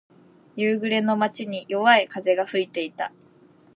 [0.55, 3.13] 夕暮れの街に、弱い風が吹いていた。